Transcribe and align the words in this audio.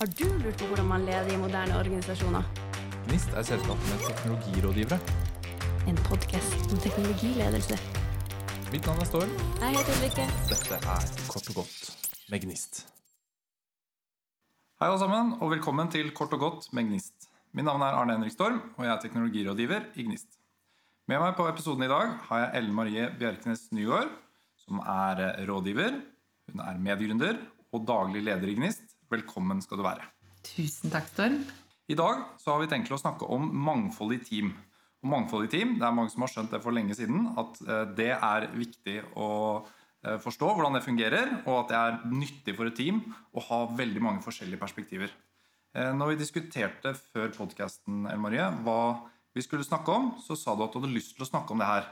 Har 0.00 0.08
du 0.16 0.28
lurt 0.40 0.56
på 0.56 0.66
hvordan 0.70 0.86
man 0.88 1.02
leder 1.04 1.26
i 1.28 1.36
moderne 1.36 1.74
organisasjoner? 1.76 2.46
Gnist 3.04 3.34
er 3.36 3.44
selskapet 3.44 3.88
med 3.90 4.04
teknologirådgivere. 4.06 4.96
En 5.90 5.98
podkast 6.06 6.70
om 6.72 6.78
teknologiledelse. 6.80 7.76
Mitt 8.72 8.86
navn 8.88 9.02
er 9.04 9.08
Storm. 9.10 9.34
Jeg 9.60 9.74
heter 9.74 9.98
Ulrikke. 9.98 10.24
Dette 10.48 10.78
er 10.94 11.04
Kort 11.28 11.50
og 11.52 11.58
godt 11.58 11.90
med 12.32 12.40
Gnist. 12.46 12.80
Hei 14.80 14.88
alle 14.88 15.02
sammen, 15.02 15.34
og 15.36 15.52
velkommen 15.52 15.92
til 15.92 16.08
Kort 16.16 16.32
og 16.32 16.40
godt 16.46 16.70
med 16.72 16.88
Gnist. 16.88 17.28
Mitt 17.52 17.68
navn 17.68 17.84
er 17.84 17.98
Arne 17.98 18.16
Henrik 18.16 18.32
Storm, 18.32 18.62
og 18.78 18.86
jeg 18.86 18.94
er 18.94 19.02
teknologirådgiver 19.02 19.90
i 20.00 20.06
Gnist. 20.08 20.40
Med 21.12 21.20
meg 21.20 21.36
på 21.36 21.44
episoden 21.50 21.84
i 21.84 21.90
dag 21.92 22.14
har 22.30 22.46
jeg 22.46 22.62
Ellen 22.62 22.78
Marie 22.78 23.10
Bjerknes 23.20 23.66
Nygaard, 23.76 24.08
som 24.64 24.80
er 24.80 25.44
rådgiver. 25.44 26.00
Hun 26.48 26.64
er 26.64 26.80
medgründer 26.88 27.44
og 27.68 27.84
daglig 27.92 28.24
leder 28.30 28.48
i 28.48 28.56
Gnist. 28.62 28.96
Velkommen 29.10 29.58
skal 29.64 29.80
du 29.80 29.82
være. 29.82 30.04
Tusen 30.46 30.92
takk, 30.92 31.08
Storm. 31.10 31.40
I 31.90 31.96
dag 31.98 32.20
så 32.38 32.52
har 32.52 32.60
vi 32.62 32.68
tenkt 32.70 32.92
å 32.94 32.98
snakke 33.00 33.26
om 33.26 33.48
mangfold 33.50 34.14
i 34.14 34.20
team. 34.22 34.52
Og 35.02 35.10
mangfold 35.10 35.48
i 35.48 35.50
team, 35.50 35.78
Det 35.80 35.86
er 35.86 35.96
mange 35.96 36.12
som 36.12 36.22
har 36.22 36.30
skjønt 36.30 36.52
det 36.54 36.60
for 36.62 36.76
lenge 36.76 36.94
siden. 36.94 37.26
At 37.40 37.58
eh, 37.66 37.86
det 37.98 38.12
er 38.14 38.46
viktig 38.54 39.00
å 39.18 39.30
eh, 40.06 40.18
forstå 40.22 40.52
hvordan 40.54 40.78
det 40.78 40.84
fungerer, 40.86 41.32
og 41.42 41.64
at 41.64 41.72
det 41.72 41.80
er 41.80 41.98
nyttig 42.12 42.54
for 42.54 42.70
et 42.70 42.78
team 42.78 43.02
å 43.34 43.42
ha 43.48 43.60
veldig 43.80 44.04
mange 44.04 44.22
forskjellige 44.22 44.62
perspektiver. 44.62 45.10
Eh, 45.74 45.90
når 45.96 46.12
vi 46.12 46.20
diskuterte 46.22 46.94
før 46.94 47.34
podkasten 47.34 48.06
hva 48.62 48.80
vi 49.34 49.42
skulle 49.42 49.66
snakke 49.66 49.90
om, 49.90 50.14
så 50.22 50.38
sa 50.38 50.54
du 50.54 50.62
at 50.62 50.70
du 50.70 50.78
hadde 50.78 50.94
lyst 50.94 51.16
til 51.16 51.26
å 51.26 51.30
snakke 51.32 51.54
om 51.54 51.58
det 51.58 51.66
her. 51.66 51.90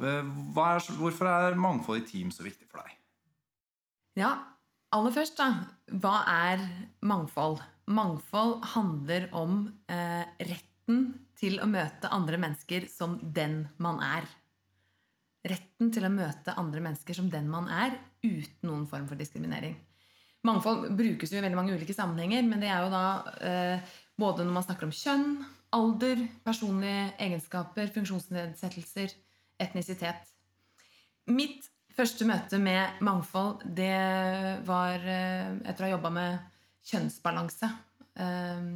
Er, 0.00 0.28
hvorfor 1.00 1.28
er 1.28 1.56
mangfold 1.56 2.00
i 2.00 2.06
team 2.08 2.30
så 2.32 2.44
viktig 2.44 2.68
for 2.68 2.84
deg? 2.84 2.96
Ja, 4.20 4.36
aller 4.96 5.14
først, 5.14 5.38
da. 5.38 5.48
Hva 6.02 6.20
er 6.30 6.64
mangfold? 7.06 7.60
Mangfold 7.90 8.60
handler 8.74 9.28
om 9.36 9.64
eh, 9.90 10.24
retten 10.46 11.02
til 11.38 11.58
å 11.62 11.68
møte 11.70 12.10
andre 12.12 12.38
mennesker 12.40 12.86
som 12.90 13.18
den 13.22 13.64
man 13.82 14.00
er. 14.04 14.26
Retten 15.50 15.92
til 15.94 16.04
å 16.06 16.12
møte 16.12 16.54
andre 16.60 16.82
mennesker 16.84 17.16
som 17.16 17.30
den 17.32 17.48
man 17.50 17.70
er, 17.72 17.96
uten 18.22 18.68
noen 18.68 18.84
form 18.90 19.06
for 19.08 19.18
diskriminering. 19.18 19.78
Mangfold 20.46 20.90
brukes 20.96 21.32
jo 21.32 21.40
i 21.40 21.44
veldig 21.44 21.58
mange 21.58 21.74
ulike 21.76 21.96
sammenhenger, 21.96 22.44
men 22.48 22.62
det 22.62 22.70
er 22.72 22.84
jo 22.84 22.92
da 22.92 23.06
eh, 23.44 23.96
både 24.20 24.44
når 24.44 24.56
man 24.56 24.66
snakker 24.66 24.88
om 24.88 24.94
kjønn, 24.94 25.26
alder, 25.76 26.22
personlige 26.44 27.10
egenskaper, 27.22 27.90
funksjonsnedsettelser, 27.94 29.12
etnisitet. 29.60 30.32
Mitt 31.30 31.68
første 31.96 32.26
møte 32.28 32.58
med 32.62 33.00
mangfold, 33.04 33.64
det 33.64 33.94
var 34.68 35.02
eh, 35.04 35.54
etter 35.64 35.84
å 35.84 35.88
ha 35.88 35.94
jobba 35.94 36.12
med 36.14 36.38
kjønnsbalanse 36.90 37.70
eh, 38.20 38.68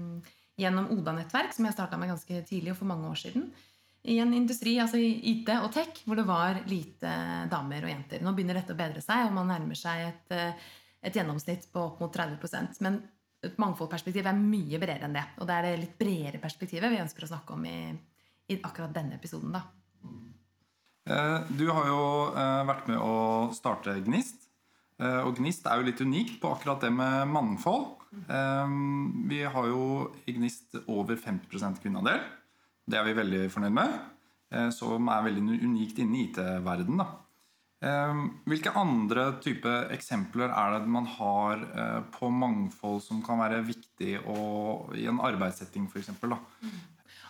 gjennom 0.60 0.90
Oda-nettverk, 0.94 1.54
som 1.54 1.66
jeg 1.66 1.76
starta 1.76 1.98
med 2.00 2.12
ganske 2.12 2.42
tidlig 2.48 2.74
og 2.74 2.80
for 2.82 2.90
mange 2.90 3.10
år 3.10 3.20
siden. 3.24 3.48
I 4.04 4.18
en 4.20 4.34
industri, 4.36 4.76
altså 4.82 4.98
IT 5.00 5.48
og 5.56 5.70
tech, 5.72 6.02
hvor 6.04 6.18
det 6.18 6.26
var 6.28 6.60
lite 6.68 7.10
damer 7.50 7.86
og 7.86 7.92
jenter. 7.92 8.20
Nå 8.20 8.34
begynner 8.36 8.58
dette 8.60 8.74
å 8.76 8.78
bedre 8.78 9.00
seg, 9.00 9.30
og 9.30 9.36
man 9.38 9.48
nærmer 9.48 9.78
seg 9.80 10.10
et, 10.10 10.34
eh, 10.36 10.66
et 11.08 11.16
gjennomsnitt 11.16 11.70
på 11.72 11.86
opp 11.88 12.02
mot 12.04 12.12
30% 12.12 12.82
Men 12.84 13.00
et 13.44 13.56
mangfoldperspektiv 13.60 14.26
er 14.28 14.36
mye 14.36 14.80
bredere 14.80 15.08
enn 15.08 15.16
det. 15.16 15.24
Og 15.40 15.48
det 15.48 15.56
er 15.56 15.66
det 15.68 15.78
litt 15.80 15.96
bredere 16.00 16.42
perspektivet 16.42 16.92
vi 16.92 17.00
ønsker 17.00 17.24
å 17.24 17.32
snakke 17.32 17.56
om 17.56 17.64
i, 17.68 17.78
i 18.52 18.60
akkurat 18.60 18.92
denne 18.92 19.16
episoden. 19.16 19.52
da. 19.52 19.64
Eh, 21.05 21.41
du 21.52 21.66
har 21.69 21.88
jo 21.91 22.05
eh, 22.33 22.62
vært 22.69 22.88
med 22.88 23.00
å 23.02 23.50
starte 23.56 23.98
Gnist. 24.06 24.47
Eh, 25.02 25.20
og 25.24 25.36
Gnist 25.38 25.66
er 25.69 25.80
jo 25.80 25.88
litt 25.88 26.00
unikt 26.00 26.38
på 26.41 26.55
akkurat 26.55 26.86
det 26.86 26.92
med 26.94 27.28
mangfold. 27.33 27.92
Vi 28.14 29.41
har 29.42 29.66
jo 29.66 29.84
i 30.30 30.36
Gnist 30.36 30.77
over 30.86 31.19
50% 31.19 31.80
kvinneandel. 31.82 32.20
Det 32.86 33.00
er 33.00 33.08
vi 33.08 33.16
veldig 33.19 33.42
fornøyd 33.50 33.75
med. 33.75 33.97
Som 34.70 35.09
er 35.10 35.25
veldig 35.26 35.56
unikt 35.65 35.98
inne 35.98 36.20
i 36.20 36.28
IT-verdenen. 36.28 37.09
Hvilke 38.47 38.71
andre 38.78 39.25
type 39.42 39.72
eksempler 39.97 40.54
er 40.54 40.76
det 40.76 40.92
man 40.94 41.09
har 41.16 41.65
på 42.15 42.31
mangfold 42.31 43.03
som 43.03 43.19
kan 43.26 43.42
være 43.42 43.65
viktig 43.66 44.12
i 44.15 45.09
en 45.10 45.19
arbeidssetting 45.26 45.91
f.eks.? 45.91 46.15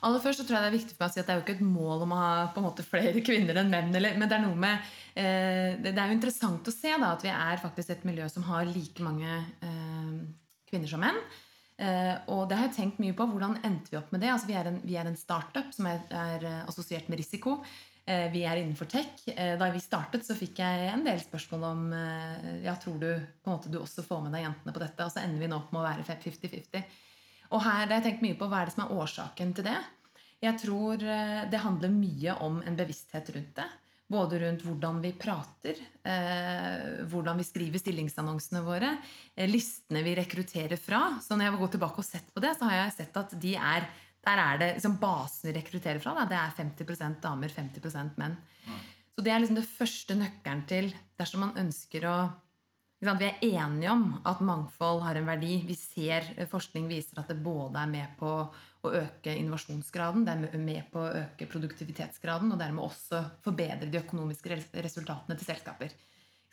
Aller 0.04 0.20
først 0.22 0.42
så 0.42 0.46
tror 0.46 0.58
jeg 0.58 0.64
Det 0.64 0.70
er 0.70 0.76
viktig 0.78 0.96
for 0.96 1.04
meg 1.04 1.10
å 1.10 1.14
si 1.14 1.20
at 1.22 1.28
det 1.28 1.34
er 1.34 1.38
jo 1.38 1.44
ikke 1.44 1.56
et 1.56 1.64
mål 1.66 2.04
om 2.04 2.12
å 2.14 2.20
ha 2.20 2.32
på 2.52 2.60
en 2.60 2.66
måte 2.68 2.86
flere 2.86 3.24
kvinner 3.24 3.60
enn 3.60 3.72
menn. 3.72 3.94
Eller, 3.96 4.18
men 4.20 4.30
det 4.30 4.36
er 4.38 4.44
noe 4.44 4.58
med, 4.66 4.92
eh, 5.16 5.70
det 5.80 5.94
er 5.94 6.12
jo 6.12 6.18
interessant 6.18 6.68
å 6.68 6.74
se 6.74 6.92
da, 6.92 7.14
at 7.14 7.24
vi 7.24 7.32
er 7.32 7.62
faktisk 7.62 7.94
et 7.94 8.04
miljø 8.08 8.28
som 8.32 8.46
har 8.50 8.68
like 8.68 9.04
mange 9.04 9.30
eh, 9.64 10.12
kvinner 10.70 10.90
som 10.90 11.02
menn. 11.04 11.18
Eh, 11.80 12.14
og 12.30 12.44
det 12.50 12.60
har 12.60 12.68
jeg 12.68 12.76
tenkt 12.76 13.00
mye 13.02 13.16
på. 13.16 13.26
Hvordan 13.32 13.58
endte 13.66 13.90
vi 13.90 13.98
opp 13.98 14.12
med 14.14 14.22
det? 14.22 14.30
Altså, 14.34 14.50
vi, 14.50 14.58
er 14.60 14.70
en, 14.70 14.78
vi 14.84 15.00
er 15.00 15.10
en 15.10 15.18
startup 15.18 15.72
som 15.74 15.90
er, 15.90 16.04
er 16.12 16.46
assosiert 16.68 17.10
med 17.10 17.22
risiko. 17.22 17.62
Eh, 18.06 18.26
vi 18.32 18.42
er 18.44 18.60
innenfor 18.60 18.88
tech. 18.90 19.22
Eh, 19.32 19.54
da 19.58 19.70
vi 19.72 19.80
startet, 19.80 20.26
så 20.26 20.36
fikk 20.36 20.60
jeg 20.60 20.88
en 20.90 21.06
del 21.06 21.22
spørsmål 21.22 21.62
om 21.70 21.84
eh, 21.96 22.50
ja, 22.66 22.76
tror 22.76 22.98
du 23.00 23.08
på 23.08 23.48
en 23.48 23.56
måte 23.56 23.72
du 23.72 23.78
også 23.80 24.04
får 24.04 24.26
med 24.26 24.36
deg 24.36 24.44
jentene 24.44 24.74
på 24.76 24.82
dette. 24.82 25.06
Og 25.06 25.14
så 25.14 25.22
ender 25.24 25.40
vi 25.40 25.48
nå 25.48 25.60
opp 25.62 25.72
med 25.72 25.80
å 25.80 25.86
være 25.86 26.04
50-50. 26.10 26.84
Og 27.52 27.62
her 27.62 27.84
har 27.84 27.96
jeg 27.98 28.06
tenkt 28.08 28.24
mye 28.24 28.38
på 28.38 28.48
hva 28.48 28.62
er 28.62 28.70
det 28.70 28.76
som 28.76 28.86
er 28.86 28.94
årsaken 28.96 29.54
til 29.56 29.66
det. 29.68 29.78
Jeg 30.44 30.60
tror 30.60 31.00
eh, 31.00 31.40
det 31.50 31.62
handler 31.62 31.92
mye 31.92 32.36
om 32.44 32.60
en 32.64 32.78
bevissthet 32.78 33.30
rundt 33.34 33.58
det. 33.60 33.66
Både 34.14 34.38
rundt 34.42 34.64
hvordan 34.66 34.98
vi 35.00 35.14
prater, 35.16 35.78
eh, 36.04 37.04
hvordan 37.08 37.40
vi 37.40 37.46
skriver 37.46 37.80
stillingsannonsene 37.80 38.60
våre, 38.66 38.90
eh, 39.34 39.48
listene 39.48 40.04
vi 40.04 40.16
rekrutterer 40.18 40.80
fra. 40.80 41.16
Så 41.24 41.36
når 41.36 41.46
jeg 41.46 41.54
har 41.54 41.62
gått 41.62 41.76
tilbake 41.78 42.02
og 42.02 42.08
sett 42.08 42.28
på 42.34 42.42
det, 42.44 42.52
så 42.58 42.68
har 42.68 42.82
jeg 42.82 42.96
sett 42.98 43.16
at 43.22 43.36
de 43.40 43.54
er, 43.56 43.88
der 44.24 44.42
er 44.44 44.60
det 44.60 44.72
liksom 44.76 44.98
basen 45.00 45.48
vi 45.48 45.56
rekrutterer 45.56 46.02
fra. 46.04 46.16
Da, 46.20 46.26
det 46.28 46.40
er 46.40 46.58
50% 46.60 47.22
damer, 47.24 47.56
50% 47.56 48.20
menn. 48.20 48.36
Så 49.14 49.22
det 49.24 49.30
er 49.30 49.40
liksom 49.40 49.60
det 49.60 49.68
første 49.70 50.16
nøkkelen 50.18 50.64
til 50.68 50.90
dersom 51.20 51.46
man 51.46 51.58
ønsker 51.64 52.04
å 52.10 52.16
vi 53.00 53.26
er 53.26 53.42
enige 53.42 53.90
om 53.90 54.04
at 54.24 54.40
mangfold 54.40 55.02
har 55.04 55.18
en 55.18 55.26
verdi. 55.26 55.58
Vi 55.66 55.74
ser 55.76 56.30
eh, 56.36 56.48
Forskning 56.48 56.86
viser 56.88 57.20
at 57.20 57.28
det 57.28 57.42
både 57.42 57.82
er 57.82 57.90
med 57.90 58.14
på 58.18 58.30
å 58.84 58.92
øke 58.92 59.32
innovasjonsgraden, 59.32 60.24
det 60.26 60.32
er 60.34 60.60
med 60.60 60.90
på 60.92 61.00
å 61.00 61.12
øke 61.22 61.48
produktivitetsgraden, 61.48 62.52
og 62.52 62.60
dermed 62.60 62.84
også 62.84 63.22
forbedre 63.44 63.88
de 63.88 64.00
økonomiske 64.02 64.58
resultatene 64.84 65.38
til 65.40 65.48
selskaper. 65.48 65.94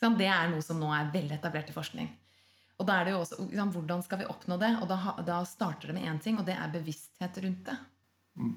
Det 0.02 0.28
er 0.28 0.48
noe 0.50 0.64
som 0.66 0.80
nå 0.82 0.90
er 0.96 1.12
veldig 1.14 1.36
etablert 1.36 1.70
i 1.70 1.76
forskning. 1.76 2.08
Og 2.82 2.88
da 2.88 2.98
er 2.98 3.06
det 3.06 3.14
jo 3.14 3.20
også, 3.22 3.46
Hvordan 3.76 4.02
skal 4.02 4.24
vi 4.24 4.30
oppnå 4.32 4.58
det? 4.58 4.72
Og 4.82 4.88
da, 4.90 4.98
da 5.28 5.44
starter 5.46 5.92
det 5.92 6.00
med 6.00 6.08
én 6.10 6.22
ting, 6.24 6.40
og 6.40 6.48
det 6.48 6.56
er 6.58 6.74
bevissthet 6.74 7.38
rundt 7.44 7.68
det. 7.68 7.78
Mm. 8.40 8.56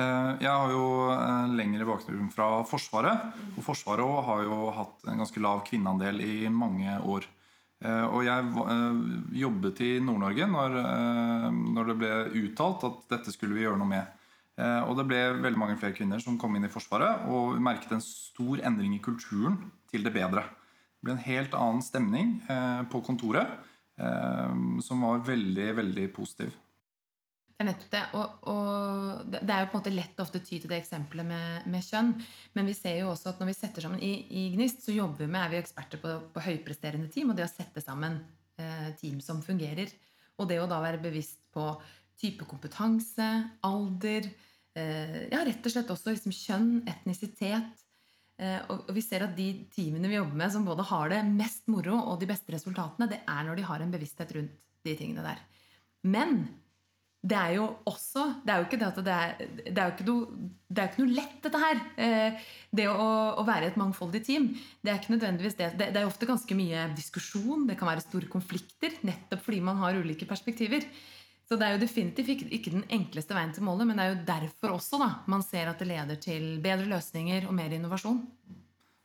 Eh, 0.00 0.30
jeg 0.44 0.50
har 0.50 0.72
jo 0.72 0.84
en 1.12 1.56
lengre 1.58 1.86
bakgrunn 1.88 2.30
fra 2.32 2.48
Forsvaret. 2.68 3.34
Og 3.56 3.64
Forsvaret 3.66 4.24
har 4.28 4.46
jo 4.46 4.70
hatt 4.76 5.04
en 5.10 5.20
ganske 5.22 5.42
lav 5.42 5.64
kvinneandel 5.66 6.22
i 6.24 6.36
mange 6.52 6.96
år. 7.00 7.26
Eh, 7.80 8.06
og 8.06 8.24
jeg 8.26 8.48
eh, 8.64 9.02
jobbet 9.42 9.82
i 9.86 9.90
Nord-Norge 10.04 10.48
når, 10.52 11.90
det 11.90 11.98
ble 12.00 12.14
uttalt 12.44 12.86
at 12.88 13.04
dette 13.16 13.34
skulle 13.34 13.56
vi 13.58 13.66
gjøre 13.66 13.80
noe 13.80 13.90
med. 13.90 14.16
Og 14.60 14.90
det 14.98 15.06
ble 15.08 15.18
veldig 15.40 15.56
mange 15.56 15.78
flere 15.80 15.94
kvinner 15.96 16.20
som 16.20 16.34
kom 16.36 16.52
inn 16.58 16.66
i 16.66 16.68
Forsvaret, 16.68 17.22
og 17.32 17.54
vi 17.54 17.62
merket 17.64 17.94
en 17.96 18.02
stor 18.04 18.60
endring 18.68 18.92
i 18.92 19.00
kulturen 19.00 19.54
til 19.88 20.04
det 20.04 20.12
bedre. 20.12 20.42
Det 20.98 21.06
ble 21.06 21.14
en 21.14 21.22
helt 21.24 21.56
annen 21.56 21.80
stemning 21.80 22.34
på 22.92 23.00
kontoret 23.06 23.54
som 24.84 25.06
var 25.06 25.24
veldig, 25.24 25.70
veldig 25.78 26.04
positiv. 26.12 26.52
Det 27.60 27.66
er 27.66 27.74
nettopp 27.74 27.90
det. 27.92 28.02
Og, 28.16 28.44
og, 28.48 29.32
det 29.34 29.52
er 29.52 29.58
jo 29.60 29.66
på 29.68 29.74
en 29.76 29.82
måte 29.82 29.90
lett 29.92 30.20
ofte 30.22 30.40
ty 30.40 30.54
til 30.56 30.70
det 30.70 30.78
eksempelet 30.80 31.26
med, 31.28 31.66
med, 31.68 31.82
kjønn. 31.84 32.14
Men 32.56 32.68
vi 32.70 32.72
ser 32.72 32.94
jo 33.02 33.10
også 33.10 33.34
at 33.34 33.42
når 33.42 33.50
vi 33.50 33.54
setter 33.58 33.84
sammen 33.84 34.00
i, 34.00 34.14
i 34.32 34.44
Gnist, 34.54 34.78
så 34.86 34.94
jobber 34.94 35.20
vi 35.20 35.28
med, 35.28 35.42
er 35.42 35.52
vi 35.52 35.58
eksperter 35.58 36.00
på, 36.00 36.14
på 36.32 36.44
høypresterende 36.46 37.10
team 37.12 37.28
og 37.28 37.36
det 37.36 37.44
å 37.44 37.50
sette 37.52 37.82
sammen 37.84 38.16
eh, 38.56 38.86
team 38.96 39.18
som 39.20 39.42
fungerer. 39.44 39.92
Og 40.40 40.48
det 40.48 40.56
å 40.56 40.70
da 40.70 40.78
være 40.80 41.02
bevisst 41.02 41.42
på 41.52 41.66
type 42.22 42.46
kompetanse, 42.48 43.28
alder, 43.68 44.30
eh, 44.80 45.20
ja, 45.28 45.42
rett 45.44 45.68
og 45.68 45.76
slett 45.76 45.92
også 45.92 46.16
liksom 46.16 46.32
kjønn, 46.38 46.72
etnisitet. 46.88 47.84
Eh, 48.40 48.56
og, 48.72 48.88
vi 48.96 49.04
ser 49.04 49.26
at 49.28 49.36
de 49.36 49.50
teamene 49.76 50.08
vi 50.08 50.16
jobber 50.16 50.40
med 50.46 50.56
som 50.56 50.64
både 50.64 50.88
har 50.94 51.12
det 51.12 51.20
mest 51.28 51.68
moro 51.68 52.00
og 52.06 52.24
de 52.24 52.32
beste 52.32 52.56
resultatene, 52.56 53.12
det 53.12 53.20
er 53.28 53.44
når 53.44 53.60
de 53.60 53.68
har 53.68 53.84
en 53.84 53.92
bevissthet 53.92 54.32
rundt 54.38 54.56
de 54.88 54.96
tingene 54.96 55.28
der. 55.28 55.44
Men 56.08 56.46
det 57.20 57.36
er 57.36 57.50
jo 57.58 57.66
også 57.84 58.22
Det 58.46 58.52
er 58.52 58.60
jo 58.60 58.64
ikke 58.64 58.78
det 58.80 58.86
at 58.86 58.98
det 59.04 59.14
er, 59.14 59.48
det 59.66 59.76
er 59.76 59.88
jo 59.90 59.92
ikke 59.92 60.06
noe, 60.08 60.48
det 60.70 60.80
er 60.80 60.88
ikke 60.88 61.02
noe 61.02 61.16
lett, 61.18 61.36
dette 61.44 61.60
her. 61.60 61.82
Eh, 62.00 62.48
det 62.72 62.86
å, 62.88 63.08
å, 63.36 63.44
være 63.44 63.68
et 63.68 63.78
mangfoldig 63.80 64.22
team. 64.24 64.46
Det 64.80 64.92
er 64.92 65.00
ikke 65.00 65.16
nødvendigvis 65.16 65.58
det. 65.58 65.72
det. 65.76 65.90
Er 65.92 66.08
ofte 66.08 66.28
ganske 66.28 66.56
mye 66.56 66.86
diskusjon. 66.96 67.66
Det 67.68 67.76
kan 67.76 67.90
være 67.90 68.06
store 68.06 68.30
konflikter 68.32 68.96
nettopp 69.04 69.44
fordi 69.44 69.60
man 69.68 69.82
har 69.82 70.00
ulike 70.00 70.28
perspektiver. 70.30 70.86
Så 71.50 71.58
det 71.58 71.66
er 71.66 71.74
jo 71.74 71.82
definitivt 71.82 72.46
ikke 72.46 72.72
den 72.72 72.86
enkleste 72.94 73.34
veien 73.34 73.52
til 73.52 73.66
målet, 73.66 73.88
men 73.90 73.98
det 73.98 74.04
er 74.04 74.12
jo 74.12 74.26
derfor 74.28 74.76
også 74.76 75.00
da, 75.02 75.08
man 75.28 75.42
ser 75.42 75.66
at 75.66 75.80
det 75.82 75.88
leder 75.90 76.20
til 76.22 76.60
bedre 76.62 76.86
løsninger 76.86 77.48
og 77.50 77.56
mer 77.58 77.74
innovasjon. 77.74 78.20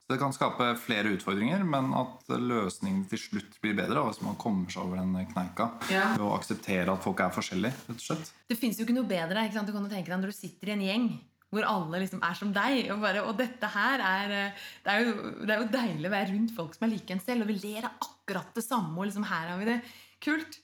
Så 0.05 0.13
det 0.13 0.21
kan 0.21 0.33
skape 0.35 0.67
flere 0.77 1.15
utfordringer, 1.15 1.63
men 1.65 1.87
at 1.97 2.27
løsningen 2.29 3.07
til 3.09 3.17
slutt 3.17 3.55
blir 3.63 3.73
bedre 3.73 4.03
hvis 4.05 4.19
man 4.21 4.35
kommer 4.37 4.69
seg 4.69 4.83
over 4.85 4.99
den 5.01 5.15
kneika. 5.31 5.71
Ja. 5.89 6.11
Ved 6.13 6.25
å 6.27 6.35
akseptere 6.35 6.93
at 6.93 7.01
folk 7.01 7.23
er 7.25 7.33
forskjellige. 7.33 7.73
rett 7.87 8.03
og 8.03 8.03
slett. 8.03 8.29
Det 8.45 8.57
fins 8.59 8.77
jo 8.77 8.85
ikke 8.85 8.99
noe 8.99 9.09
bedre 9.09 9.47
ikke 9.47 9.57
sant? 9.57 9.71
Du 9.71 9.73
kan 9.73 9.87
jo 9.87 9.89
tenke 9.89 10.11
deg 10.11 10.21
når 10.21 10.35
du 10.35 10.37
sitter 10.37 10.69
i 10.69 10.75
en 10.75 10.85
gjeng 10.85 11.07
hvor 11.55 11.65
alle 11.69 12.03
liksom 12.03 12.21
er 12.25 12.37
som 12.37 12.51
deg. 12.53 12.91
Og, 12.93 13.01
bare, 13.01 13.23
og 13.25 13.33
dette 13.39 13.71
her 13.73 14.03
er 14.03 14.35
eh, 14.35 14.63
det 14.85 14.93
er, 14.93 15.07
jo, 15.07 15.33
det 15.41 15.55
er 15.55 15.63
jo 15.63 15.73
deilig 15.73 16.09
å 16.09 16.15
være 16.15 16.31
rundt 16.33 16.55
folk 16.57 16.77
som 16.77 16.85
er 16.85 16.93
like 16.93 17.15
en 17.15 17.23
selv, 17.23 17.45
og 17.45 17.51
vi 17.53 17.57
ler 17.63 17.89
av 17.89 18.05
akkurat 18.05 18.53
det 18.53 18.65
samme. 18.65 18.93
Og 18.99 19.09
liksom 19.09 19.25
her 19.29 19.51
har 19.53 19.61
vi 19.61 19.69
det 19.71 19.79
kult. 20.25 20.59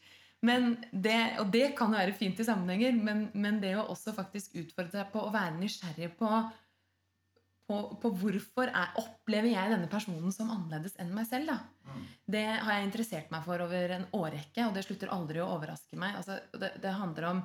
Men 0.45 0.73
det, 0.89 1.19
og 1.41 1.51
det 1.53 1.71
kan 1.77 1.93
jo 1.93 2.01
være 2.01 2.17
fint 2.17 2.39
i 2.41 2.45
sammenhenger, 2.45 2.93
men, 2.97 3.27
men 3.38 3.59
det 3.61 3.75
å 3.77 3.85
også 3.93 4.13
faktisk 4.17 4.57
utfordre 4.61 5.01
seg 5.01 5.11
på 5.13 5.21
å 5.21 5.33
være 5.33 5.57
nysgjerrig 5.59 6.15
på 6.17 6.29
på, 7.71 7.79
på 8.03 8.12
hvorfor 8.19 8.68
er, 8.68 8.91
opplever 9.00 9.53
jeg 9.53 9.71
denne 9.71 9.88
personen 9.91 10.33
som 10.35 10.51
annerledes 10.51 10.97
enn 11.00 11.13
meg 11.15 11.29
selv. 11.29 11.53
Da. 11.53 11.95
Det 12.35 12.45
har 12.51 12.75
jeg 12.75 12.89
interessert 12.89 13.31
meg 13.31 13.45
for 13.47 13.63
over 13.63 13.95
en 13.95 14.07
årrekke, 14.18 14.65
og 14.68 14.75
det 14.75 14.83
slutter 14.83 15.13
aldri 15.15 15.39
å 15.39 15.50
overraske 15.56 16.00
meg. 16.00 16.18
Altså, 16.19 16.41
det, 16.51 16.73
det, 16.83 16.95
handler 17.00 17.29
om 17.31 17.44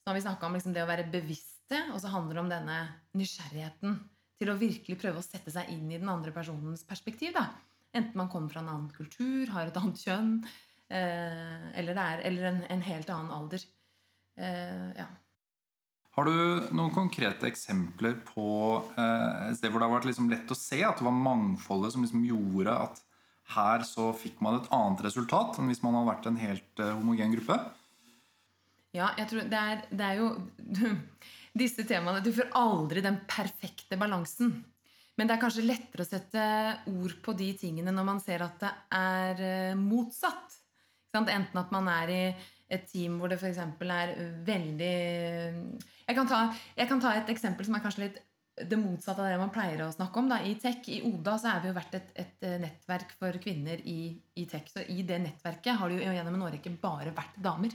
så 0.00 0.10
har 0.10 0.16
vi 0.16 0.46
om 0.48 0.56
liksom 0.56 0.74
det 0.74 0.82
å 0.82 0.88
være 0.88 1.10
bevisste, 1.12 1.84
og 1.92 2.00
så 2.02 2.10
handler 2.10 2.38
det 2.38 2.42
om 2.42 2.50
denne 2.50 2.78
nysgjerrigheten 3.20 3.98
til 4.40 4.50
å 4.50 4.56
virkelig 4.58 4.96
prøve 4.98 5.20
å 5.20 5.24
sette 5.24 5.52
seg 5.52 5.68
inn 5.74 5.90
i 5.90 5.98
den 6.00 6.08
andre 6.10 6.32
personens 6.34 6.82
perspektiv. 6.88 7.36
Da. 7.36 7.46
Enten 7.92 8.16
man 8.18 8.30
kommer 8.32 8.52
fra 8.52 8.62
en 8.64 8.72
annen 8.72 8.90
kultur, 8.94 9.50
har 9.52 9.68
et 9.68 9.76
annet 9.78 10.00
kjønn, 10.00 10.32
eh, 10.88 11.66
eller, 11.82 12.00
er, 12.00 12.24
eller 12.30 12.48
en, 12.48 12.62
en, 12.72 12.84
helt 12.86 13.12
annen 13.12 13.34
alder. 13.36 13.66
Eh, 14.40 14.88
ja. 14.96 15.06
Har 16.18 16.26
du 16.26 16.70
noen 16.74 16.90
konkrete 16.94 17.46
eksempler 17.46 18.16
på 18.32 18.46
eh, 18.98 19.50
et 19.50 19.58
sted 19.60 19.70
hvor 19.70 19.78
det 19.82 19.86
har 19.86 19.94
vært 19.94 20.08
liksom 20.10 20.30
lett 20.32 20.50
å 20.50 20.58
se 20.58 20.80
at 20.82 20.98
det 20.98 21.06
var 21.06 21.14
mangfoldet 21.14 21.94
som 21.94 22.02
liksom 22.02 22.24
gjorde 22.26 22.74
at 22.88 23.02
her 23.54 23.84
så 23.86 24.10
fikk 24.14 24.42
man 24.42 24.58
et 24.58 24.70
annet 24.74 25.04
resultat 25.06 25.58
enn 25.58 25.70
hvis 25.70 25.82
man 25.84 25.96
hadde 25.96 26.10
vært 26.10 26.26
en 26.30 26.40
helt 26.40 26.82
eh, 26.82 26.96
homogen 26.98 27.36
gruppe? 27.36 27.58
Ja, 28.94 29.12
jeg 29.18 29.30
tror 29.30 29.46
det 29.46 29.62
er, 29.72 29.84
det 29.94 30.06
er 30.06 30.18
jo 30.18 30.30
Disse 31.60 31.82
temaene 31.86 32.22
Du 32.22 32.30
får 32.34 32.50
aldri 32.58 33.02
den 33.02 33.16
perfekte 33.26 33.98
balansen. 33.98 34.52
Men 35.18 35.28
det 35.28 35.34
er 35.34 35.42
kanskje 35.42 35.66
lettere 35.66 36.04
å 36.04 36.08
sette 36.08 36.42
ord 36.90 37.16
på 37.24 37.34
de 37.38 37.48
tingene 37.58 37.92
når 37.94 38.06
man 38.06 38.22
ser 38.22 38.44
at 38.46 38.62
det 38.62 38.70
er 38.96 39.42
eh, 39.44 39.78
motsatt. 39.78 40.58
Enten 41.18 41.58
at 41.58 41.74
man 41.74 41.90
er 41.90 42.12
i 42.14 42.22
et 42.70 42.86
team 42.90 43.18
hvor 43.20 43.30
det 43.32 43.40
f.eks. 43.40 43.58
er 43.60 44.12
veldig 44.46 44.96
jeg 46.10 46.16
kan, 46.16 46.26
ta, 46.26 46.40
jeg 46.78 46.90
kan, 46.90 47.00
ta, 47.02 47.14
et 47.14 47.30
eksempel 47.30 47.66
som 47.66 47.76
er 47.76 47.82
kanskje 47.84 48.04
litt 48.06 48.20
det 48.70 48.76
motsatte 48.76 49.22
av 49.22 49.30
det 49.30 49.38
man 49.40 49.52
pleier 49.54 49.80
å 49.84 49.92
snakke 49.94 50.20
om. 50.20 50.26
Da. 50.28 50.40
I 50.44 50.56
Tech, 50.60 50.82
i 50.92 51.00
Oda, 51.06 51.36
så 51.40 51.52
er 51.52 51.62
vi 51.62 51.70
jo 51.70 51.76
vært 51.76 51.94
et, 51.96 52.10
et 52.18 52.44
eh, 52.44 52.58
nettverk 52.60 53.14
for 53.16 53.38
kvinner 53.40 53.80
i, 53.88 54.10
i, 54.36 54.44
Tech. 54.50 54.66
Så 54.68 54.84
i 54.90 55.04
det 55.06 55.20
nettverket 55.22 55.78
har 55.80 55.88
det 55.88 56.00
jo 56.00 56.12
gjennom 56.16 56.36
en 56.36 56.44
årrekke 56.48 56.74
bare 56.82 57.14
vært 57.16 57.38
damer 57.40 57.72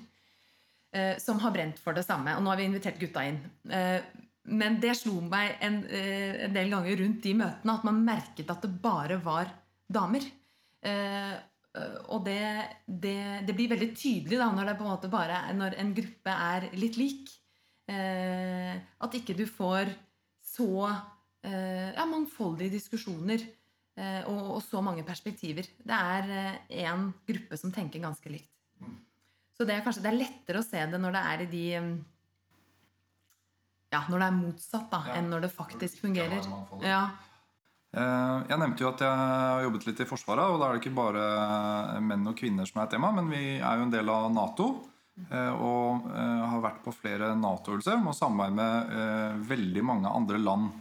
eh, 0.94 1.16
som 1.22 1.40
har 1.42 1.56
brent 1.56 1.82
for 1.82 1.98
det 1.98 2.06
samme. 2.06 2.36
Og 2.38 2.46
nå 2.46 2.54
har 2.54 2.62
vi 2.62 2.70
invitert 2.70 3.02
gutta 3.02 3.26
inn. 3.26 3.40
Eh, 3.66 3.98
men 4.54 4.78
det 4.82 4.94
slo 5.00 5.18
meg 5.26 5.58
en, 5.66 5.82
eh, 5.90 6.46
en, 6.46 6.54
del 6.54 6.70
ganger 6.76 7.02
rundt 7.02 7.24
de 7.24 7.34
møtene 7.40 7.78
at 7.80 7.88
man 7.88 8.04
merket 8.06 8.52
at 8.54 8.62
det 8.62 8.74
bare 8.84 9.18
var 9.24 9.50
damer. 9.90 10.28
Eh, 10.86 11.34
og 12.12 12.24
det, 12.28 12.42
det, 12.88 13.18
det, 13.48 13.56
blir 13.56 13.72
veldig 13.74 13.90
tydelig 13.98 14.40
da, 14.40 14.48
når, 14.54 14.72
det 14.72 14.78
på 14.80 14.86
en 14.86 14.94
måte 14.94 15.12
bare, 15.12 15.42
når 15.58 15.76
en 15.82 15.92
gruppe 15.98 16.36
er 16.48 16.70
litt 16.80 17.00
lik. 17.00 17.34
Eh, 17.92 18.74
at 18.76 19.18
ikke 19.20 19.36
du 19.38 19.44
får 19.46 19.92
så 20.42 20.70
eh, 21.46 21.92
ja, 21.92 22.06
mangfoldige 22.10 22.74
diskusjoner 22.74 23.44
eh, 23.44 24.24
og, 24.32 24.56
og, 24.56 24.62
så 24.66 24.82
mange 24.86 25.06
perspektiver. 25.06 25.68
Det 25.78 26.00
er 26.18 26.58
én 26.86 27.10
gruppe 27.28 27.60
som 27.62 27.74
tenker 27.76 28.04
ganske 28.04 28.32
likt. 28.32 28.52
Så 29.56 29.68
det 29.68 29.78
er 29.78 29.86
kanskje 29.86 30.04
det 30.04 30.12
er 30.12 30.20
lettere 30.20 30.60
å 30.60 30.66
se 30.66 30.82
det 30.92 31.00
når 31.00 31.16
det 31.16 31.24
er 31.32 31.44
i 31.46 31.52
de 31.52 31.68
Ja, 33.94 34.02
når 34.10 34.20
det 34.20 34.26
er 34.26 34.36
motsatt, 34.36 34.90
da, 34.92 35.04
ja, 35.08 35.20
enn 35.20 35.30
når 35.32 35.46
det 35.46 35.54
faktisk 35.54 36.02
fungerer. 36.04 36.44
Ja. 36.84 37.06
Jeg 37.96 38.60
nevnte 38.60 38.84
jo 38.84 38.90
at 38.90 39.02
jeg 39.06 39.20
har 39.22 39.62
jobbet 39.64 39.86
litt 39.88 40.02
i 40.04 40.08
Forsvaret, 40.10 40.52
og 40.52 40.60
da 40.60 40.68
er 40.68 40.76
det 40.76 40.82
ikke 40.82 40.98
bare 40.98 42.02
menn 42.04 42.28
og 42.28 42.36
kvinner 42.36 42.68
som 42.68 42.82
er 42.84 42.90
tema, 42.92 43.14
men 43.16 43.30
vi 43.32 43.44
er 43.56 43.80
jo 43.80 43.86
en 43.86 43.94
del 43.94 44.12
av 44.12 44.28
Nato. 44.36 44.68
Eh, 45.16 45.54
og 45.64 46.10
eh, 46.12 46.42
har 46.52 46.64
vært 46.64 46.82
på 46.84 46.92
flere 46.92 47.32
Nato-øvelser 47.40 48.02
og 48.04 48.16
samarbeider 48.18 48.58
med 48.58 48.96
eh, 49.00 49.38
veldig 49.54 49.84
mange 49.88 50.12
andre 50.12 50.42
land. 50.42 50.74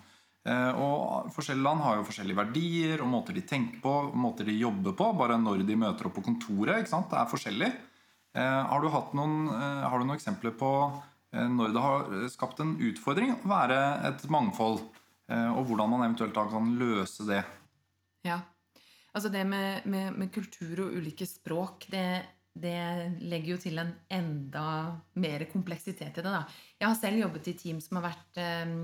Og 0.44 1.30
Forskjellige 1.32 1.64
land 1.64 1.80
har 1.80 1.94
jo 1.96 2.02
forskjellige 2.04 2.36
verdier 2.36 3.00
og 3.00 3.08
måter 3.08 3.32
de 3.32 3.40
tenker 3.48 3.78
på 3.80 3.92
måter 4.12 4.44
de 4.44 4.52
jobber 4.58 4.92
på. 4.92 5.06
Bare 5.16 5.38
når 5.40 5.62
de 5.64 5.76
møter 5.80 6.04
opp 6.04 6.18
på 6.18 6.24
kontoret. 6.26 6.82
ikke 6.82 6.90
sant? 6.90 7.06
Det 7.08 7.16
er 7.16 7.30
forskjellig. 7.30 7.70
Har 8.36 8.84
du, 8.84 8.90
noen, 9.16 9.48
har 9.48 9.96
du 9.96 10.04
noen 10.04 10.18
eksempler 10.18 10.52
på 10.60 10.68
når 11.32 11.72
det 11.72 11.86
har 11.86 12.12
skapt 12.28 12.60
en 12.60 12.74
utfordring 12.76 13.32
å 13.32 13.54
være 13.54 13.80
et 14.10 14.26
mangfold? 14.28 14.84
Og 15.32 15.62
hvordan 15.64 15.88
man 15.88 16.02
eventuelt 16.04 16.34
da 16.36 16.42
kan 16.50 16.66
løse 16.76 17.24
det? 17.24 17.38
Ja, 18.28 18.42
altså 19.16 19.30
Det 19.32 19.46
med, 19.48 19.86
med, 19.88 20.18
med 20.20 20.32
kultur 20.34 20.82
og 20.84 20.98
ulike 20.98 21.24
språk 21.24 21.86
det 21.88 22.04
det 22.54 23.18
legger 23.26 23.56
jo 23.56 23.62
til 23.64 23.80
en 23.82 23.90
enda 24.14 24.68
mer 25.18 25.42
kompleksitet 25.50 26.20
i 26.20 26.22
det. 26.22 26.30
Da. 26.30 26.44
Jeg 26.78 26.86
har 26.86 27.00
selv 27.00 27.18
jobbet 27.24 27.50
i 27.50 27.56
team 27.58 27.80
som 27.82 27.98
har 27.98 28.06
vært 28.12 28.38
eh, 28.38 28.76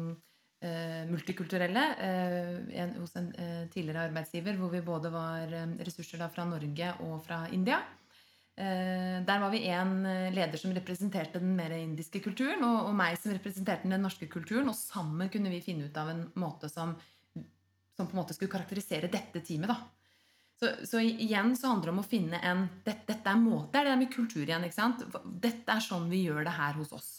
eh 0.67 1.05
multikulturelle 1.11 1.85
eh, 2.07 2.57
en, 2.83 2.97
hos 2.99 3.15
en 3.17 3.31
eh, 3.39 3.69
tidligere 3.71 4.09
arbeidsgiver, 4.11 4.59
hvor 4.59 4.75
vi 4.75 4.83
både 4.83 5.13
var 5.15 5.55
eh, 5.55 5.77
ressurser 5.87 6.19
da, 6.19 6.29
fra 6.35 6.49
Norge 6.51 6.93
og 7.07 7.23
fra 7.27 7.45
India. 7.55 7.79
Eh, 8.61 9.21
der 9.25 9.41
var 9.41 9.53
vi 9.55 9.63
en 9.73 9.95
leder 10.35 10.61
som 10.61 10.75
representerte 10.77 11.41
den 11.41 11.55
mer 11.57 11.73
indiske 11.79 12.21
kulturen, 12.21 12.65
og, 12.67 12.91
og, 12.91 12.93
meg 12.99 13.17
som 13.21 13.33
representerte 13.33 13.89
den 13.89 14.05
norske 14.05 14.29
kulturen. 14.29 14.69
Og 14.69 14.77
sammen 14.77 15.33
kunne 15.33 15.53
vi 15.53 15.63
finne 15.65 15.89
ut 15.89 15.97
av 16.01 16.13
en 16.13 16.27
måte 16.41 16.69
som, 16.73 16.93
som 17.33 18.05
på 18.05 18.15
en 18.15 18.23
måte 18.23 18.37
skulle 18.37 18.53
karakterisere 18.53 19.13
dette 19.13 19.41
teamet. 19.47 19.73
da. 19.73 19.81
Så, 20.61 20.69
så, 20.85 21.01
igjen 21.01 21.55
så 21.57 21.71
handler 21.71 21.89
det 21.89 21.93
om 21.95 22.03
å 22.03 22.09
finne 22.11 22.39
en 22.45 22.67
Dette, 22.85 23.07
dette 23.15 23.33
er 23.33 23.39
måte, 23.41 23.71
det 23.73 23.81
er 23.81 23.87
det 23.89 24.01
med 24.03 24.13
kultur 24.13 24.43
igjen. 24.45 24.67
ikke 24.67 24.77
sant? 24.77 25.07
Dette 25.41 25.73
er 25.73 25.85
sånn 25.85 26.11
vi 26.13 26.27
gjør 26.27 26.45
det 26.45 26.53
her 26.59 26.77
hos 26.77 26.93
oss. 26.93 27.11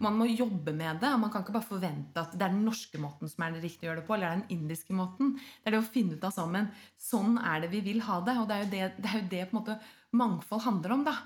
Man 0.00 0.16
må 0.16 0.26
jobbe 0.30 0.72
med 0.74 1.02
det. 1.02 1.10
og 1.12 1.20
Man 1.20 1.32
kan 1.32 1.44
ikke 1.44 1.54
bare 1.56 1.68
forvente 1.68 2.22
at 2.22 2.32
det 2.32 2.46
er 2.46 2.54
den 2.54 2.64
norske 2.66 3.00
måten 3.00 3.30
som 3.30 3.44
er 3.44 3.52
den 3.54 3.64
riktige 3.64 3.88
å 3.88 3.90
gjøre 3.90 4.00
det 4.00 4.06
på, 4.08 4.14
eller 4.16 4.28
er 4.30 4.40
den 4.40 4.56
indiske 4.56 4.96
måten. 4.96 5.34
Det 5.36 5.70
er 5.70 5.76
det 5.76 5.82
å 5.82 5.92
finne 5.94 6.16
ut 6.16 6.24
av 6.26 6.34
sammen. 6.34 6.70
Sånn 6.98 7.36
er 7.38 7.62
det 7.62 7.72
vi 7.74 7.82
vil 7.84 8.00
ha 8.06 8.20
det. 8.24 8.38
Og 8.40 8.48
det 8.48 8.56
er 8.56 8.64
jo 8.64 8.70
det, 8.72 8.88
det, 8.98 9.10
er 9.10 9.20
jo 9.20 9.28
det 9.34 9.44
på 9.50 9.56
en 9.56 9.60
måte 9.60 9.78
mangfold 10.22 10.66
handler 10.66 10.96
om. 10.96 11.04
da. 11.10 11.18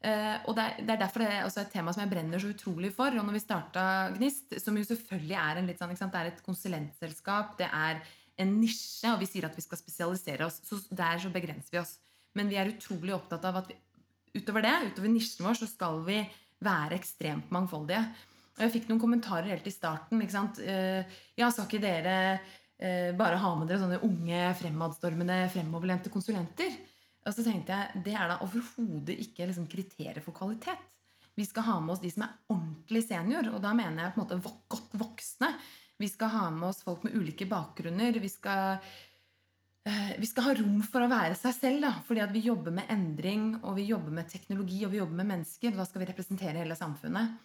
Uh, 0.00 0.36
og 0.48 0.54
det 0.56 0.64
er, 0.64 0.76
det 0.80 0.92
er, 0.94 1.00
derfor 1.02 1.20
det 1.20 1.28
er 1.28 1.44
et 1.44 1.74
tema 1.74 1.92
som 1.92 2.00
jeg 2.00 2.10
brenner 2.12 2.40
så 2.40 2.52
utrolig 2.54 2.92
for. 2.96 3.12
Og 3.12 3.26
når 3.26 3.36
vi 3.36 3.44
starta 3.44 3.82
Gnist, 4.16 4.56
som 4.62 4.78
jo 4.78 4.86
selvfølgelig 4.88 5.36
er 5.42 5.60
en 5.60 5.68
litt 5.68 5.80
sånn, 5.80 5.92
ikke 5.92 6.04
sant? 6.04 6.16
det 6.16 6.22
er 6.22 6.32
et 6.32 6.44
konsulentselskap, 6.46 7.58
det 7.60 7.68
er 7.68 8.00
en 8.40 8.54
nisje, 8.62 9.10
og 9.12 9.20
vi 9.20 9.28
sier 9.28 9.44
at 9.48 9.56
vi 9.56 9.64
skal 9.64 9.80
spesialisere 9.80 10.46
oss. 10.46 10.60
Så 10.64 10.80
der 10.88 11.20
så 11.20 11.32
begrenser 11.32 11.76
vi 11.76 11.82
oss. 11.82 11.98
Men 12.38 12.48
vi 12.48 12.56
er 12.60 12.70
utrolig 12.72 13.12
opptatt 13.16 13.44
av 13.48 13.60
at 13.60 13.68
vi, 13.72 13.76
utover 14.38 14.64
det, 14.64 14.76
utover 14.92 15.12
nisjen 15.12 15.44
vår, 15.46 15.58
så 15.60 15.68
skal 15.68 16.00
vi 16.06 16.22
være 16.64 16.98
ekstremt 16.98 17.50
mangfoldige. 17.54 18.02
Og 18.56 18.64
jeg 18.66 18.74
fikk 18.74 18.90
noen 18.90 19.00
kommentarer 19.00 19.48
helt 19.54 19.68
i 19.68 19.72
starten. 19.72 20.20
ikke 20.20 20.36
sant? 20.36 20.60
Eh, 20.60 21.00
ja, 21.40 21.48
skal 21.48 21.66
ikke 21.66 21.82
dere 21.82 22.16
eh, 22.76 23.10
bare 23.16 23.40
ha 23.40 23.52
med 23.56 23.70
dere 23.70 23.80
sånne 23.80 24.02
unge, 24.04 24.42
fremadstormende, 24.60 25.42
fremoverlente 25.54 26.12
konsulenter? 26.12 26.74
Og 27.24 27.36
så 27.36 27.44
tenkte 27.44 27.76
jeg 27.76 28.04
det 28.06 28.16
er 28.16 28.30
da 28.30 28.40
overhodet 28.44 29.16
ikke 29.24 29.48
liksom, 29.48 29.68
kriteriet 29.70 30.24
for 30.24 30.36
kvalitet. 30.36 30.80
Vi 31.36 31.46
skal 31.48 31.64
ha 31.68 31.76
med 31.80 31.94
oss 31.94 32.02
de 32.02 32.10
som 32.12 32.26
er 32.26 32.36
ordentlig 32.52 33.04
senior, 33.06 33.48
og 33.54 33.62
da 33.64 33.72
mener 33.76 34.04
jeg 34.04 34.14
på 34.14 34.20
en 34.20 34.26
måte 34.26 34.56
godt 34.74 34.96
voksne. 35.00 35.54
Vi 36.00 36.08
skal 36.08 36.32
ha 36.32 36.46
med 36.52 36.68
oss 36.70 36.82
folk 36.84 37.04
med 37.04 37.16
ulike 37.16 37.46
bakgrunner. 37.48 38.16
Vi 38.20 38.28
skal, 38.32 38.80
vi 40.20 40.28
skal 40.28 40.46
ha 40.48 40.54
rom 40.58 40.80
for 40.86 41.04
å 41.04 41.10
være 41.10 41.36
seg 41.38 41.54
selv. 41.56 41.84
Da, 41.84 41.92
fordi 42.06 42.22
at 42.24 42.32
vi 42.34 42.42
jobber 42.44 42.74
med 42.74 42.90
endring, 42.92 43.52
og 43.62 43.78
vi 43.78 43.88
jobber 43.90 44.14
med 44.20 44.28
teknologi 44.30 44.82
og 44.86 44.92
vi 44.94 45.00
jobber 45.00 45.22
med 45.22 45.30
mennesker. 45.34 45.74
Da 45.76 45.86
skal 45.88 46.04
vi 46.04 46.10
representere 46.10 46.62
hele 46.62 46.78
samfunnet. 46.78 47.38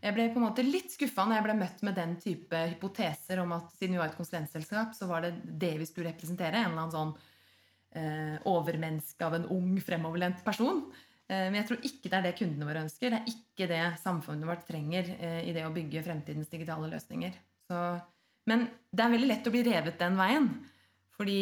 Jeg 0.00 0.14
ble 0.16 0.26
på 0.32 0.40
en 0.40 0.46
måte 0.48 0.64
litt 0.66 0.90
skuffa 0.92 1.24
når 1.26 1.38
jeg 1.38 1.46
ble 1.46 1.58
møtt 1.60 1.84
med 1.86 1.96
den 1.98 2.16
type 2.20 2.62
hypoteser 2.72 3.42
om 3.42 3.52
at 3.54 3.68
siden 3.76 3.94
vi 3.94 4.00
var 4.00 4.10
et 4.10 4.18
konsulentselskap, 4.18 4.96
så 4.96 5.06
var 5.10 5.24
det 5.24 5.34
det 5.44 5.76
vi 5.80 5.86
skulle 5.88 6.10
representere. 6.10 6.58
En 6.58 6.72
eller 6.72 6.82
annen 6.86 6.96
sånn 6.96 7.12
eh, 8.00 8.34
overmenneske 8.50 9.26
av 9.26 9.38
en 9.38 9.46
ung, 9.54 9.76
fremoverlent 9.84 10.42
person. 10.46 10.82
Eh, 11.30 11.46
men 11.46 11.60
jeg 11.60 11.68
tror 11.70 11.86
ikke 11.86 12.08
det 12.08 12.18
er 12.18 12.26
det 12.26 12.36
kundene 12.40 12.68
våre 12.68 12.84
ønsker. 12.86 13.14
Det 13.14 13.20
er 13.20 13.34
ikke 13.34 13.70
det 13.70 13.84
samfunnet 14.02 14.50
vårt 14.50 14.66
trenger 14.68 15.14
eh, 15.18 15.40
i 15.46 15.54
det 15.56 15.66
å 15.68 15.74
bygge 15.74 16.04
fremtidens 16.06 16.50
digitale 16.52 16.90
løsninger. 16.90 17.38
Så, 17.70 17.84
men 18.50 18.66
det 18.90 19.06
er 19.06 19.14
veldig 19.14 19.30
lett 19.30 19.46
å 19.46 19.54
bli 19.54 19.64
revet 19.70 20.00
den 20.00 20.18
veien. 20.18 20.50
Fordi 21.14 21.40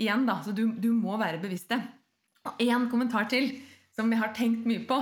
igjen, 0.00 0.24
da, 0.28 0.38
så 0.44 0.54
du, 0.56 0.66
du 0.72 0.92
må 0.96 1.16
være 1.20 1.40
bevisste. 1.42 1.78
Og 2.48 2.62
én 2.62 2.88
kommentar 2.90 3.28
til 3.30 3.50
som 3.94 4.08
vi 4.10 4.18
har 4.18 4.32
tenkt 4.36 4.66
mye 4.68 4.84
på. 4.88 4.98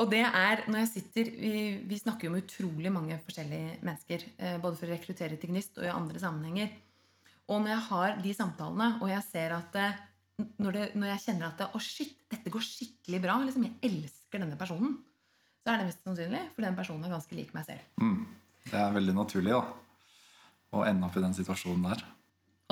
Og 0.00 0.08
det 0.10 0.22
er 0.24 0.62
når 0.72 0.82
jeg 0.82 0.90
sitter 0.90 1.28
Vi, 1.36 1.56
vi 1.84 1.98
snakker 2.00 2.26
jo 2.26 2.32
med 2.32 2.46
utrolig 2.46 2.92
mange 2.92 3.18
forskjellige 3.22 3.76
mennesker. 3.84 4.24
Eh, 4.38 4.56
både 4.62 4.78
for 4.80 4.88
å 4.88 4.94
rekruttere 4.94 5.38
til 5.38 5.52
Gnist 5.52 5.78
og 5.78 5.86
i 5.86 5.92
andre 5.92 6.22
sammenhenger. 6.22 6.72
Og 7.52 7.60
når 7.60 7.74
jeg 7.74 7.84
har 7.90 8.16
de 8.24 8.32
samtalene, 8.36 8.88
og 9.02 9.10
jeg 9.10 9.24
ser 9.26 9.54
at 9.56 9.76
det, 9.76 9.88
når, 10.62 10.76
det, 10.76 10.84
når 10.96 11.12
jeg 11.12 11.24
kjenner 11.26 11.48
at 11.50 11.60
det, 11.60 11.68
å 11.76 11.82
shit, 11.82 12.14
dette 12.32 12.52
går 12.52 12.64
skikkelig 12.64 13.20
bra, 13.22 13.36
liksom 13.44 13.66
jeg 13.66 13.76
elsker 13.90 14.42
denne 14.42 14.58
personen, 14.58 14.96
så 15.62 15.72
er 15.72 15.82
det 15.82 15.90
mest 15.90 16.06
sannsynlig 16.06 16.40
for 16.54 16.66
den 16.66 16.78
personen 16.78 17.06
er 17.06 17.12
ganske 17.12 17.36
lik 17.36 17.52
meg 17.54 17.66
selv. 17.68 17.84
Mm. 18.02 18.24
Det 18.64 18.78
er 18.78 18.94
veldig 18.94 19.14
naturlig 19.14 19.54
da, 19.54 19.62
å 20.72 20.84
ende 20.86 21.06
opp 21.06 21.18
i 21.18 21.24
den 21.24 21.36
situasjonen 21.36 21.86
der. 21.90 22.04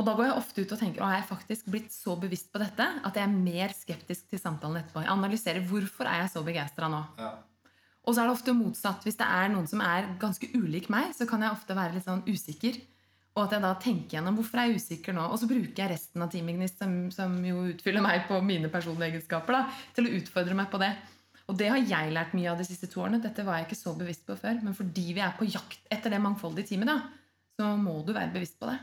Og 0.00 0.06
da 0.06 0.14
går 0.16 0.30
jeg 0.30 0.40
ofte 0.40 0.62
ut 0.64 0.70
og 0.72 0.80
tenker 0.80 1.04
har 1.04 1.18
jeg 1.18 1.28
faktisk 1.28 1.66
blitt 1.68 1.92
så 1.92 2.14
bevisst 2.16 2.48
på 2.52 2.60
dette 2.62 2.86
at 3.04 3.16
jeg 3.18 3.26
er 3.26 3.32
mer 3.34 3.74
skeptisk 3.76 4.30
til 4.32 4.40
samtalen 4.40 4.80
etterpå. 4.80 5.02
Jeg 5.04 5.12
analyserer 5.12 5.66
hvorfor 5.68 6.08
er 6.08 6.22
jeg 6.22 6.30
så 6.32 6.42
begeistra 6.46 6.88
nå. 6.88 7.02
Ja. 7.20 7.34
Og 8.08 8.16
så 8.16 8.22
er 8.22 8.30
det 8.30 8.36
ofte 8.38 8.54
motsatt. 8.56 9.04
Hvis 9.04 9.18
det 9.20 9.26
er 9.28 9.50
noen 9.52 9.68
som 9.68 9.82
er 9.84 10.08
ganske 10.22 10.48
ulik 10.56 10.88
meg, 10.92 11.12
så 11.12 11.26
kan 11.28 11.44
jeg 11.44 11.52
ofte 11.52 11.76
være 11.76 11.98
litt 11.98 12.06
sånn 12.06 12.24
usikker. 12.24 12.78
Og 13.36 13.42
at 13.44 13.52
jeg 13.54 13.62
da 13.62 13.74
tenker 13.82 14.16
gjennom 14.16 14.38
hvorfor 14.40 14.62
er 14.62 14.70
jeg 14.70 14.80
usikker 14.80 15.14
nå. 15.14 15.26
Og 15.28 15.42
så 15.42 15.48
bruker 15.50 15.84
jeg 15.84 15.92
resten 15.92 16.24
av 16.24 16.30
Team 16.32 16.48
Ignis, 16.50 16.72
som, 16.80 16.94
som 17.14 17.36
jo 17.44 17.66
utfyller 17.74 18.04
meg 18.04 18.24
på 18.30 18.40
mine 18.44 18.72
personlige 18.72 19.12
egenskaper, 19.12 19.58
da, 19.58 19.82
til 19.96 20.08
å 20.08 20.14
utfordre 20.16 20.56
meg 20.56 20.72
på 20.72 20.80
det. 20.80 20.94
Og 21.50 21.58
det 21.60 21.68
har 21.68 21.82
jeg 21.82 22.14
lært 22.14 22.32
mye 22.38 22.48
av 22.54 22.62
de 22.62 22.66
siste 22.66 22.88
to 22.88 23.02
årene. 23.04 23.20
Dette 23.20 23.44
var 23.44 23.60
jeg 23.60 23.68
ikke 23.68 23.78
så 23.82 23.92
bevisst 23.98 24.24
på 24.24 24.38
før. 24.38 24.62
Men 24.64 24.76
fordi 24.78 25.10
vi 25.12 25.20
er 25.20 25.36
på 25.36 25.48
jakt 25.50 25.92
etter 25.92 26.14
det 26.14 26.22
mangfoldige 26.24 26.72
teamet, 26.72 26.88
da, 26.88 27.44
så 27.60 27.74
må 27.76 27.98
du 28.06 28.14
være 28.16 28.32
bevisst 28.32 28.56
på 28.56 28.70
det. 28.70 28.78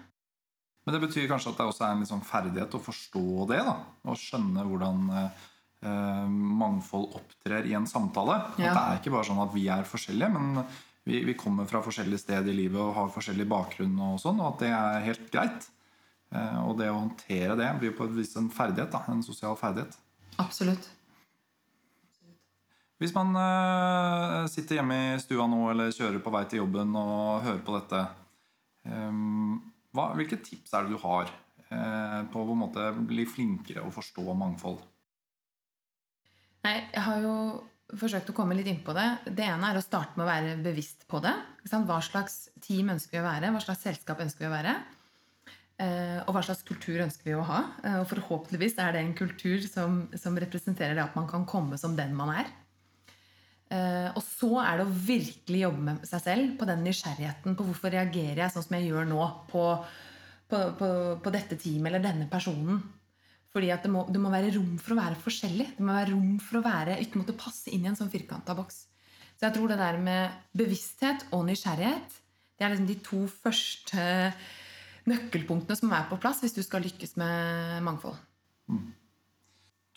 Men 0.88 0.96
det 0.96 1.04
betyr 1.04 1.28
kanskje 1.28 1.52
at 1.52 1.58
det 1.60 1.66
også 1.68 1.84
er 1.84 1.94
en 1.94 2.02
liksom 2.06 2.22
ferdighet 2.24 2.76
å 2.78 2.80
forstå 2.80 3.48
det? 3.52 3.60
da, 3.68 3.74
Og 4.08 4.16
skjønne 4.16 4.64
hvordan 4.64 5.02
eh, 5.20 6.28
mangfold 6.32 7.10
opptrer 7.20 7.68
i 7.68 7.76
en 7.76 7.90
samtale. 7.92 8.38
Ja. 8.56 8.72
At 8.72 8.78
det 8.78 8.84
er 8.86 9.02
ikke 9.02 9.16
bare 9.18 9.28
sånn 9.28 9.44
at 9.44 9.52
vi 9.52 9.66
er 9.68 9.84
forskjellige, 9.90 10.32
men 10.32 10.64
vi, 11.04 11.20
vi 11.28 11.36
kommer 11.36 11.68
fra 11.68 11.84
forskjellige 11.84 12.24
steder 12.24 12.54
i 12.54 12.62
livet 12.64 12.80
og 12.80 12.96
har 12.96 13.12
forskjellig 13.12 13.50
bakgrunn, 13.52 14.00
og 14.00 14.16
sånn, 14.24 14.40
og 14.40 14.54
at 14.54 14.64
det 14.64 14.72
er 14.80 15.06
helt 15.10 15.28
greit. 15.36 15.68
Eh, 16.32 16.58
og 16.64 16.80
det 16.80 16.88
å 16.88 17.02
håndtere 17.02 17.60
det 17.60 17.70
blir 17.84 17.96
på 18.00 18.08
et 18.08 18.18
vis 18.22 18.36
en 18.40 18.48
ferdighet. 18.48 18.96
da, 18.96 19.04
En 19.12 19.28
sosial 19.28 19.60
ferdighet. 19.60 20.00
Absolutt. 20.40 20.88
Hvis 22.98 23.12
man 23.14 23.36
eh, 23.38 24.44
sitter 24.56 24.80
hjemme 24.80 24.96
i 25.04 25.20
stua 25.22 25.52
nå 25.52 25.68
eller 25.76 25.92
kjører 25.92 26.24
på 26.24 26.32
vei 26.34 26.48
til 26.48 26.64
jobben 26.64 26.96
og 26.98 27.44
hører 27.44 27.66
på 27.68 27.76
dette, 27.76 28.08
eh, 28.88 29.26
hva, 29.98 30.12
hvilke 30.18 30.40
tips 30.46 30.76
er 30.78 30.86
det 30.86 30.94
du 30.94 31.02
har 31.02 31.32
eh, 31.70 32.22
på 32.32 32.44
å 32.44 32.58
måte 32.58 32.92
bli 33.10 33.26
flinkere 33.30 33.86
å 33.86 33.94
forstå 33.94 34.28
mangfold? 34.38 34.84
Nei, 36.68 36.78
jeg 36.94 37.04
har 37.06 37.24
jo 37.24 37.36
forsøkt 37.98 38.30
å 38.32 38.36
komme 38.36 38.58
litt 38.58 38.68
inn 38.68 38.84
på 38.84 38.94
det. 38.96 39.08
Det 39.26 39.46
ene 39.48 39.72
er 39.72 39.80
å 39.80 39.84
starte 39.84 40.20
med 40.20 40.26
å 40.26 40.30
være 40.30 40.58
bevisst 40.64 41.08
på 41.10 41.22
det. 41.24 41.34
Hva 41.72 42.00
slags 42.04 42.50
team 42.64 42.92
ønsker 42.94 43.18
vi 43.18 43.24
å 43.24 43.28
være? 43.28 43.52
Hva 43.56 43.64
slags 43.64 43.86
selskap 43.88 44.22
ønsker 44.24 44.46
vi 44.46 44.50
å 44.50 44.56
være? 44.56 44.76
Eh, 45.78 46.20
og 46.26 46.34
hva 46.34 46.42
slags 46.42 46.66
kultur 46.68 47.04
ønsker 47.06 47.30
vi 47.30 47.36
å 47.38 47.46
ha? 47.46 47.62
Eh, 47.86 48.00
og 48.02 48.08
forhåpentligvis 48.10 48.80
er 48.82 48.96
det 48.96 49.04
en 49.04 49.18
kultur 49.18 49.62
som, 49.70 50.08
som 50.18 50.38
representerer 50.42 50.98
det 50.98 51.06
at 51.06 51.18
man 51.18 51.30
kan 51.30 51.46
komme 51.50 51.78
som 51.80 51.96
den 51.98 52.16
man 52.18 52.34
er. 52.34 52.50
Eh, 53.68 54.10
og 54.16 54.22
så 54.24 54.52
er 54.64 54.80
det 54.80 54.86
å 54.88 54.98
virkelig 55.08 55.64
jobbe 55.66 55.86
med 55.90 56.06
seg 56.08 56.24
selv 56.24 56.54
på 56.60 56.68
den 56.70 56.86
nysgjerrigheten 56.88 57.58
på 57.58 57.66
hvorfor 57.68 57.92
reagerer 57.92 58.46
jeg 58.46 58.54
sånn 58.54 58.64
som 58.64 58.78
jeg 58.78 58.88
gjør 58.88 59.10
nå 59.10 59.26
på, 59.52 59.64
på, 60.48 60.62
på, 60.80 60.92
på 61.24 61.34
dette 61.36 61.58
teamet 61.60 61.92
eller 61.92 62.06
denne 62.06 62.30
personen. 62.32 62.80
Fordi 63.52 63.72
det 63.72 63.92
må, 63.92 64.06
det 64.12 64.22
må 64.22 64.32
være 64.32 64.54
rom 64.56 64.76
for 64.80 64.94
å 64.94 65.00
være 65.00 65.20
forskjellig. 65.24 65.72
Det 65.80 65.84
må 65.84 65.96
være 65.96 66.14
rom 66.14 66.38
for 66.44 66.60
å 66.60 66.66
være, 66.66 67.00
ikke 67.04 67.24
måtte 67.24 67.36
passe 67.40 67.74
inn 67.74 67.88
i 67.88 67.92
en 67.92 67.98
sånn 68.00 68.12
firkanta 68.14 68.56
boks. 68.58 68.86
Så 69.38 69.48
jeg 69.48 69.56
tror 69.56 69.72
det 69.72 69.80
der 69.82 70.00
med 70.02 70.38
bevissthet 70.58 71.28
og 71.36 71.46
nysgjerrighet 71.50 72.24
det 72.58 72.66
er 72.66 72.74
liksom 72.74 72.88
de 72.90 72.98
to 73.06 73.20
første 73.30 74.04
nøkkelpunktene 75.08 75.78
som 75.78 75.92
er 75.94 76.08
på 76.10 76.18
plass 76.22 76.42
hvis 76.42 76.56
du 76.56 76.64
skal 76.66 76.82
lykkes 76.86 77.14
med 77.22 77.84
mangfold. 77.86 78.18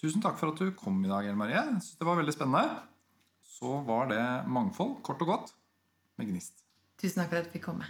Tusen 0.01 0.23
takk 0.25 0.37
for 0.41 0.53
at 0.53 0.61
du 0.61 0.75
kom 0.77 1.01
i 1.05 1.09
dag, 1.09 1.25
Ellen 1.25 1.41
Marie. 1.41 1.63
Det 1.81 2.07
var 2.07 2.21
veldig 2.21 2.35
spennende. 2.37 2.83
Så 3.61 3.81
var 3.87 4.07
det 4.09 4.49
mangfold, 4.49 5.03
kort 5.05 5.21
og 5.21 5.27
godt, 5.27 5.51
med 6.19 6.27
Gnist 6.31 6.63
Tusen 7.01 7.21
takk 7.21 7.29
for 7.33 7.41
at 7.41 7.45
du 7.49 7.51
fikk 7.53 7.63
komme. 7.65 7.85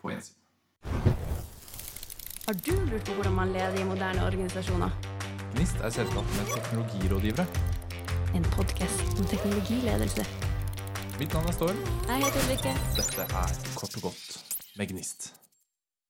på 0.00 0.10
gjensyn. 0.12 0.34
Har 2.48 2.54
du 2.66 2.72
lurt 2.90 3.04
på 3.08 3.14
hvordan 3.16 3.32
man 3.34 3.52
leder 3.52 3.80
i 3.80 3.84
moderne 3.84 4.24
organisasjoner? 4.24 4.90
Gnist 5.54 5.76
er 5.84 5.90
selskapet 5.90 6.36
med 6.38 6.52
teknologirådgivere. 6.54 7.46
En 8.36 8.44
podkast 8.52 9.18
om 9.18 9.24
teknologiledelse. 9.32 10.24
Mitt 11.18 11.32
navn 11.34 11.48
er 11.48 11.52
Storm. 11.52 11.76
Jeg 12.08 12.24
heter 12.24 12.40
Ulrikke. 12.44 12.76
Dette 12.96 13.28
er 13.42 13.58
Kort 13.76 13.96
og 13.96 14.02
godt 14.02 14.44
med 14.76 14.86
Gnist. 14.92 15.32